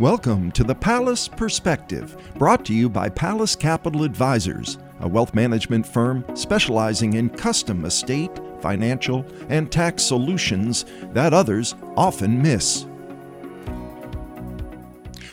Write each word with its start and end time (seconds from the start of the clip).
Welcome 0.00 0.52
to 0.52 0.62
the 0.62 0.74
Palace 0.74 1.26
Perspective, 1.26 2.18
brought 2.36 2.66
to 2.66 2.74
you 2.74 2.90
by 2.90 3.08
Palace 3.08 3.56
Capital 3.56 4.02
Advisors, 4.02 4.76
a 5.00 5.08
wealth 5.08 5.32
management 5.32 5.86
firm 5.86 6.22
specializing 6.34 7.14
in 7.14 7.30
custom 7.30 7.86
estate, 7.86 8.30
financial, 8.60 9.24
and 9.48 9.72
tax 9.72 10.02
solutions 10.02 10.84
that 11.14 11.32
others 11.32 11.76
often 11.96 12.42
miss. 12.42 12.84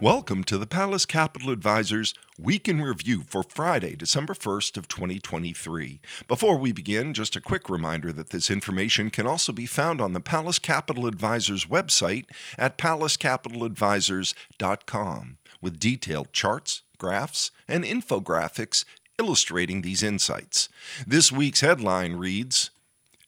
Welcome 0.00 0.42
to 0.44 0.56
the 0.58 0.66
Palace 0.66 1.06
Capital 1.06 1.50
Advisors 1.50 2.14
Week 2.36 2.68
in 2.68 2.82
Review 2.82 3.22
for 3.28 3.44
Friday, 3.44 3.94
December 3.94 4.34
1st 4.34 4.76
of 4.76 4.88
2023. 4.88 6.00
Before 6.26 6.58
we 6.58 6.72
begin, 6.72 7.14
just 7.14 7.36
a 7.36 7.40
quick 7.40 7.70
reminder 7.70 8.12
that 8.12 8.30
this 8.30 8.50
information 8.50 9.08
can 9.08 9.24
also 9.24 9.52
be 9.52 9.66
found 9.66 10.00
on 10.00 10.12
the 10.12 10.18
Palace 10.18 10.58
Capital 10.58 11.06
Advisors 11.06 11.66
website 11.66 12.24
at 12.58 12.76
palacecapitaladvisors.com 12.76 15.36
with 15.62 15.78
detailed 15.78 16.32
charts, 16.32 16.82
graphs, 16.98 17.52
and 17.68 17.84
infographics 17.84 18.84
illustrating 19.20 19.82
these 19.82 20.02
insights. 20.02 20.68
This 21.06 21.30
week's 21.30 21.60
headline 21.60 22.14
reads 22.14 22.72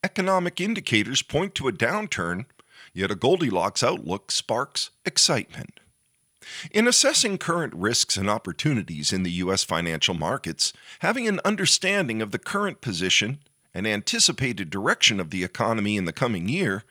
Economic 0.02 0.60
indicators 0.60 1.22
point 1.22 1.54
to 1.54 1.68
a 1.68 1.72
downturn, 1.72 2.46
yet 2.92 3.12
a 3.12 3.14
Goldilocks 3.14 3.84
outlook 3.84 4.32
sparks 4.32 4.90
excitement. 5.04 5.78
In 6.70 6.86
assessing 6.86 7.38
current 7.38 7.74
risks 7.74 8.16
and 8.16 8.28
opportunities 8.30 9.12
in 9.12 9.22
the 9.22 9.30
U.S. 9.32 9.64
financial 9.64 10.14
markets, 10.14 10.72
having 11.00 11.26
an 11.26 11.40
understanding 11.44 12.22
of 12.22 12.30
the 12.30 12.38
current 12.38 12.80
position 12.80 13.38
and 13.74 13.86
anticipated 13.86 14.70
direction 14.70 15.20
of 15.20 15.30
the 15.30 15.44
economy 15.44 15.96
in 15.96 16.04
the 16.04 16.12
coming 16.12 16.48
year 16.48 16.84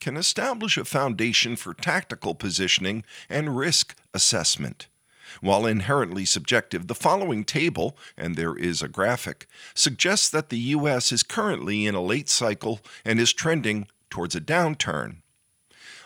can 0.00 0.16
establish 0.16 0.78
a 0.78 0.84
foundation 0.84 1.56
for 1.56 1.74
tactical 1.74 2.34
positioning 2.34 3.04
and 3.28 3.56
risk 3.56 3.94
assessment. 4.14 4.88
While 5.40 5.66
inherently 5.66 6.24
subjective, 6.24 6.86
the 6.86 6.94
following 6.94 7.44
table, 7.44 7.96
and 8.16 8.34
there 8.34 8.56
is 8.56 8.82
a 8.82 8.88
graphic, 8.88 9.46
suggests 9.74 10.28
that 10.30 10.48
the 10.48 10.58
U.S. 10.58 11.12
is 11.12 11.22
currently 11.22 11.86
in 11.86 11.94
a 11.94 12.02
late 12.02 12.28
cycle 12.28 12.80
and 13.04 13.20
is 13.20 13.32
trending 13.32 13.86
towards 14.08 14.34
a 14.34 14.40
downturn. 14.40 15.16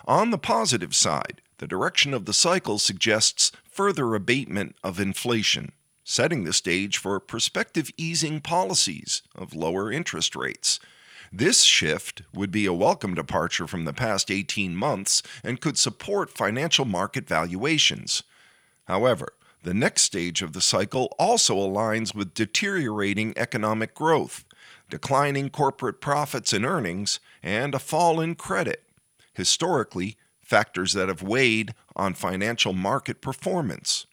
On 0.05 0.29
the 0.29 0.37
positive 0.37 0.93
side, 0.93 1.41
the 1.57 1.67
direction 1.67 2.13
of 2.13 2.25
the 2.25 2.33
cycle 2.33 2.79
suggests 2.79 3.51
further 3.63 4.15
abatement 4.15 4.75
of 4.83 4.99
inflation, 4.99 5.71
setting 6.03 6.43
the 6.43 6.53
stage 6.53 6.97
for 6.97 7.19
prospective 7.19 7.89
easing 7.97 8.41
policies 8.41 9.21
of 9.35 9.55
lower 9.55 9.91
interest 9.91 10.35
rates. 10.35 10.79
This 11.31 11.63
shift 11.63 12.21
would 12.33 12.51
be 12.51 12.65
a 12.65 12.73
welcome 12.73 13.13
departure 13.13 13.67
from 13.67 13.85
the 13.85 13.93
past 13.93 14.31
18 14.31 14.75
months 14.75 15.23
and 15.43 15.59
could 15.59 15.77
support 15.77 16.29
financial 16.29 16.85
market 16.85 17.27
valuations. 17.27 18.23
However, 18.85 19.33
the 19.63 19.73
next 19.73 20.03
stage 20.03 20.41
of 20.41 20.53
the 20.53 20.61
cycle 20.61 21.15
also 21.17 21.55
aligns 21.55 22.13
with 22.13 22.35
deteriorating 22.35 23.33
economic 23.35 23.95
growth, 23.95 24.45
declining 24.89 25.49
corporate 25.49 25.99
profits 25.99 26.53
and 26.53 26.63
earnings, 26.63 27.19
and 27.41 27.73
a 27.73 27.79
fall 27.79 28.21
in 28.21 28.35
credit. 28.35 28.83
Historically, 29.33 30.17
factors 30.45 30.93
that 30.93 31.09
have 31.09 31.23
weighed 31.23 31.73
on 31.95 32.13
financial 32.13 32.71
market 32.71 33.19
performance. 33.19 34.05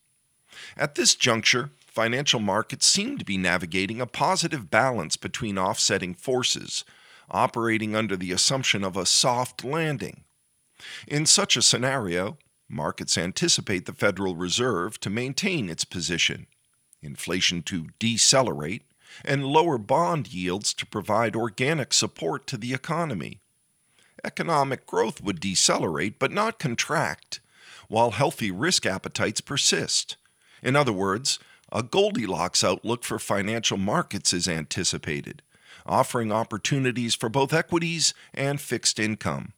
At 0.77 0.95
this 0.95 1.15
juncture, 1.15 1.71
financial 1.87 2.41
markets 2.41 2.87
seem 2.87 3.19
to 3.19 3.25
be 3.25 3.37
navigating 3.37 4.01
a 4.01 4.07
positive 4.07 4.71
balance 4.71 5.17
between 5.17 5.59
offsetting 5.59 6.15
forces, 6.15 6.85
operating 7.31 7.95
under 7.95 8.17
the 8.17 8.33
assumption 8.33 8.83
of 8.83 8.97
a 8.97 9.07
soft 9.07 9.63
landing. 9.63 10.25
In 11.07 11.27
such 11.27 11.57
a 11.57 11.63
scenario, 11.63 12.39
markets 12.69 13.19
anticipate 13.19 13.85
the 13.85 13.93
Federal 13.93 14.35
Reserve 14.35 14.99
to 15.01 15.11
maintain 15.11 15.69
its 15.69 15.85
position, 15.85 16.47
inflation 17.03 17.63
to 17.65 17.89
decelerate, 17.99 18.83
and 19.25 19.45
lower 19.45 19.77
bond 19.77 20.33
yields 20.33 20.73
to 20.73 20.87
provide 20.87 21.37
organic 21.37 21.93
support 21.93 22.47
to 22.47 22.57
the 22.57 22.73
economy 22.73 23.42
economic 24.25 24.87
growth 24.87 25.23
would 25.23 25.41
decelerate 25.41 26.19
but 26.19 26.33
not 26.33 26.59
contract, 26.59 27.41
while 27.89 28.13
healthy 28.13 28.51
risk 28.51 28.87
appetites 28.87 29.41
persist. 29.41 30.17
In 30.63 30.77
other 30.77 30.93
words, 30.93 31.39
a 31.71 31.83
Goldilocks 31.83 32.63
outlook 32.63 33.03
for 33.05 33.19
financial 33.19 33.79
markets 33.79 34.33
is 34.33 34.47
anticipated, 34.47 35.43
offering 35.87 36.31
opportunities 36.31 37.15
for 37.15 37.29
both 37.29 37.53
equities 37.53 38.15
and 38.35 38.61
fixed 38.61 38.99
income. 38.99 39.55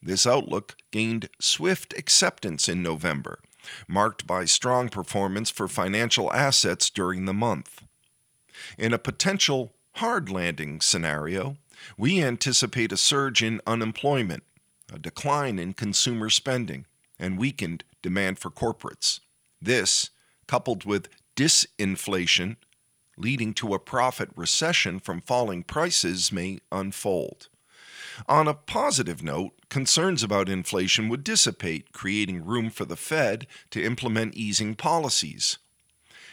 This 0.00 0.26
outlook 0.26 0.76
gained 0.90 1.28
swift 1.40 1.94
acceptance 1.96 2.68
in 2.68 2.82
November, 2.82 3.38
marked 3.86 4.26
by 4.26 4.46
strong 4.46 4.88
performance 4.88 5.50
for 5.50 5.68
financial 5.68 6.32
assets 6.32 6.90
during 6.90 7.26
the 7.26 7.34
month. 7.34 7.82
In 8.76 8.92
a 8.92 8.98
potential 8.98 9.74
hard 9.96 10.28
landing 10.28 10.80
scenario, 10.80 11.56
we 11.96 12.22
anticipate 12.22 12.92
a 12.92 12.96
surge 12.96 13.42
in 13.42 13.60
unemployment, 13.66 14.42
a 14.92 14.98
decline 14.98 15.58
in 15.58 15.72
consumer 15.72 16.30
spending, 16.30 16.86
and 17.18 17.38
weakened 17.38 17.84
demand 18.02 18.38
for 18.38 18.50
corporates. 18.50 19.20
This, 19.60 20.10
coupled 20.46 20.84
with 20.84 21.08
disinflation, 21.36 22.56
leading 23.16 23.54
to 23.54 23.74
a 23.74 23.78
profit 23.78 24.30
recession 24.34 24.98
from 24.98 25.20
falling 25.20 25.62
prices, 25.62 26.32
may 26.32 26.58
unfold. 26.70 27.48
On 28.28 28.46
a 28.46 28.54
positive 28.54 29.22
note, 29.22 29.52
concerns 29.68 30.22
about 30.22 30.48
inflation 30.48 31.08
would 31.08 31.24
dissipate, 31.24 31.92
creating 31.92 32.44
room 32.44 32.70
for 32.70 32.84
the 32.84 32.96
Fed 32.96 33.46
to 33.70 33.82
implement 33.82 34.34
easing 34.34 34.74
policies. 34.74 35.58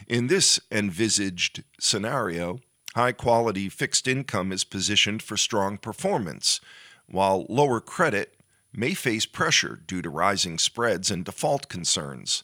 In 0.08 0.28
this 0.28 0.60
envisaged 0.72 1.64
scenario, 1.80 2.60
High 2.96 3.12
quality 3.12 3.70
fixed 3.70 4.08
income 4.08 4.52
is 4.52 4.64
positioned 4.64 5.22
for 5.22 5.38
strong 5.38 5.78
performance, 5.78 6.60
while 7.08 7.46
lower 7.48 7.80
credit 7.80 8.36
may 8.74 8.94
face 8.94 9.26
pressure 9.26 9.82
due 9.86 10.02
to 10.02 10.10
rising 10.10 10.58
spreads 10.58 11.12
and 11.12 11.24
default 11.24 11.70
concerns. 11.70 12.44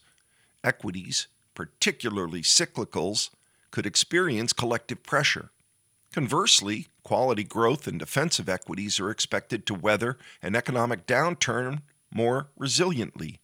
Equities, 0.63 1.28
particularly 1.56 2.41
cyclicals, 2.41 3.29
could 3.72 3.85
experience 3.85 4.53
collective 4.53 5.03
pressure. 5.03 5.50
Conversely, 6.13 6.88
quality 7.03 7.44
growth 7.44 7.88
and 7.88 8.00
defensive 8.00 8.47
equities 8.47 9.00
are 9.00 9.09
expected 9.09 9.66
to 9.66 9.73
weather 9.73 10.17
an 10.41 10.56
economic 10.56 11.06
downturn 11.06 11.81
more 12.13 12.50
resiliently. 12.57 13.39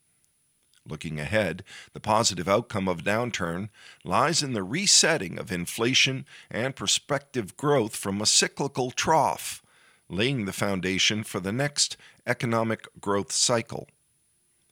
Looking 0.91 1.21
ahead, 1.21 1.63
the 1.93 2.01
positive 2.01 2.49
outcome 2.49 2.89
of 2.89 3.05
downturn 3.05 3.69
lies 4.03 4.43
in 4.43 4.51
the 4.51 4.61
resetting 4.61 5.39
of 5.39 5.49
inflation 5.49 6.25
and 6.49 6.75
prospective 6.75 7.55
growth 7.55 7.95
from 7.95 8.19
a 8.19 8.25
cyclical 8.25 8.91
trough, 8.91 9.63
laying 10.09 10.43
the 10.43 10.51
foundation 10.51 11.23
for 11.23 11.39
the 11.39 11.53
next 11.53 11.95
economic 12.27 12.89
growth 12.99 13.31
cycle. 13.31 13.87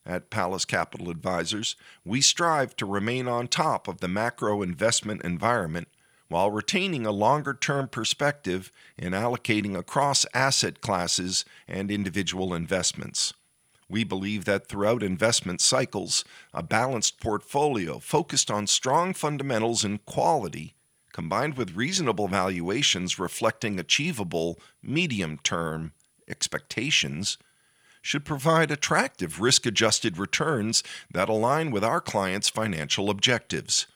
At 0.06 0.30
Palace 0.30 0.66
Capital 0.66 1.10
Advisors, 1.10 1.78
we 2.04 2.20
strive 2.20 2.76
to 2.76 2.86
remain 2.86 3.30
on 3.30 3.48
top 3.48 3.88
of 3.88 4.02
the 4.02 4.10
macro 4.10 4.62
investment 4.62 5.24
environment 5.24 5.88
while 6.28 6.52
retaining 6.52 7.06
a 7.06 7.12
longer 7.12 7.54
term 7.54 7.88
perspective 7.88 8.74
in 8.98 9.14
allocating 9.14 9.78
across 9.78 10.26
asset 10.34 10.82
classes 10.82 11.46
and 11.66 11.90
individual 11.90 12.54
investments. 12.54 13.34
We 13.90 14.04
believe 14.04 14.46
that 14.46 14.68
throughout 14.68 15.02
investment 15.02 15.62
cycles, 15.62 16.24
a 16.54 16.62
balanced 16.62 17.20
portfolio 17.20 17.98
focused 17.98 18.52
on 18.52 18.68
strong 18.68 19.16
fundamentals 19.16 19.84
and 19.84 20.06
quality, 20.06 20.76
combined 21.12 21.58
with 21.58 21.76
reasonable 21.76 22.28
valuations 22.28 23.18
reflecting 23.18 23.80
achievable 23.80 24.60
medium 24.84 25.40
term 25.44 25.94
expectations, 26.28 27.40
should 28.04 28.24
provide 28.24 28.70
attractive 28.70 29.42
risk 29.42 29.66
adjusted 29.66 30.20
returns 30.20 30.84
that 31.12 31.28
align 31.28 31.72
with 31.72 31.84
our 31.84 32.00
clients' 32.00 32.48
financial 32.48 33.10
objectives. 33.10 33.88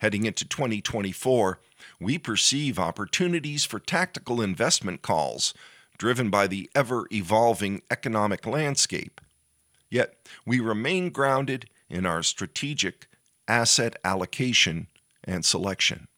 Heading 0.00 0.24
into 0.24 0.44
2024, 0.44 1.60
we 2.00 2.18
perceive 2.18 2.78
opportunities 2.78 3.64
for 3.64 3.78
tactical 3.78 4.42
investment 4.42 5.00
calls 5.00 5.54
driven 5.96 6.28
by 6.28 6.46
the 6.46 6.70
ever 6.74 7.06
evolving 7.12 7.82
economic 7.90 8.46
landscape 8.46 9.20
Yet 9.90 10.16
we 10.44 10.60
remain 10.60 11.10
grounded 11.10 11.68
in 11.88 12.04
our 12.04 12.22
strategic 12.22 13.08
asset 13.46 13.96
allocation 14.04 14.88
and 15.24 15.44
selection. 15.44 16.08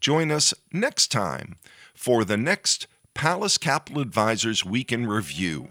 Join 0.00 0.30
us 0.30 0.54
next 0.72 1.08
time 1.08 1.56
for 1.94 2.24
the 2.24 2.38
next 2.38 2.86
Palace 3.12 3.58
Capital 3.58 4.00
Advisors 4.00 4.64
Week 4.64 4.92
in 4.92 5.06
Review. 5.06 5.68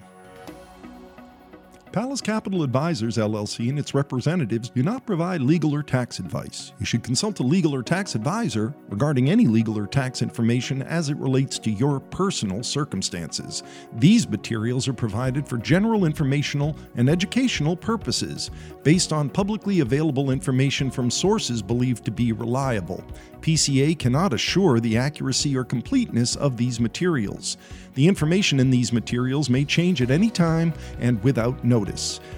Palace 1.91 2.21
Capital 2.21 2.61
Advisors 2.61 3.17
LLC 3.17 3.67
and 3.67 3.79
its 3.79 3.95
representatives 3.95 4.69
do 4.69 4.83
not 4.83 5.07
provide 5.07 5.41
legal 5.41 5.73
or 5.73 5.81
tax 5.81 6.19
advice. 6.19 6.71
You 6.79 6.85
should 6.85 7.01
consult 7.01 7.39
a 7.39 7.43
legal 7.43 7.73
or 7.73 7.81
tax 7.81 8.13
advisor 8.13 8.75
regarding 8.89 9.31
any 9.31 9.47
legal 9.47 9.75
or 9.75 9.87
tax 9.87 10.21
information 10.21 10.83
as 10.83 11.09
it 11.09 11.17
relates 11.17 11.57
to 11.59 11.71
your 11.71 11.99
personal 11.99 12.61
circumstances. 12.61 13.63
These 13.95 14.29
materials 14.29 14.87
are 14.87 14.93
provided 14.93 15.47
for 15.47 15.57
general 15.57 16.05
informational 16.05 16.77
and 16.95 17.09
educational 17.09 17.75
purposes 17.75 18.51
based 18.83 19.11
on 19.11 19.27
publicly 19.27 19.79
available 19.79 20.29
information 20.29 20.91
from 20.91 21.09
sources 21.09 21.63
believed 21.63 22.05
to 22.05 22.11
be 22.11 22.33
reliable. 22.33 23.03
PCA 23.41 23.97
cannot 23.97 24.33
assure 24.33 24.79
the 24.79 24.95
accuracy 24.95 25.57
or 25.57 25.63
completeness 25.63 26.35
of 26.35 26.55
these 26.55 26.79
materials. 26.79 27.57
The 27.95 28.07
information 28.07 28.59
in 28.59 28.69
these 28.69 28.93
materials 28.93 29.49
may 29.49 29.65
change 29.65 30.01
at 30.03 30.11
any 30.11 30.29
time 30.29 30.71
and 30.99 31.21
without 31.23 31.63
notice. 31.63 31.78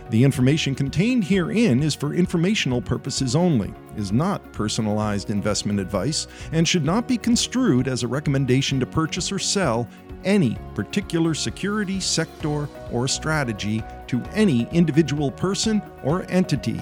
The 0.10 0.24
information 0.24 0.76
contained 0.76 1.24
herein 1.24 1.82
is 1.84 1.96
for 1.96 2.14
informational 2.14 2.82
purposes 2.82 3.36
only, 3.36 3.74
is 3.96 4.12
not 4.12 4.52
personalized 4.52 5.30
investment 5.30 5.80
advice, 5.80 6.28
and 6.52 6.68
should 6.68 6.86
not 6.86 7.08
be 7.08 7.18
construed 7.18 7.88
as 7.88 8.04
a 8.04 8.08
recommendation 8.08 8.80
to 8.80 8.86
purchase 8.86 9.32
or 9.32 9.40
sell 9.40 9.88
any 10.24 10.58
particular 10.76 11.34
security, 11.34 12.00
sector, 12.00 12.68
or 12.92 13.08
strategy 13.08 13.84
to 14.08 14.22
any 14.34 14.68
individual 14.72 15.32
person 15.32 15.82
or 16.04 16.26
entity. 16.30 16.80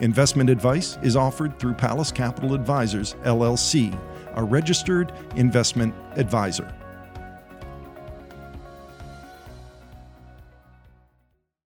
Investment 0.00 0.48
advice 0.48 0.98
is 1.02 1.14
offered 1.14 1.58
through 1.58 1.74
Palace 1.74 2.10
Capital 2.10 2.54
Advisors, 2.54 3.14
LLC, 3.24 3.98
a 4.34 4.42
registered 4.42 5.12
investment 5.36 5.94
advisor. 6.16 6.72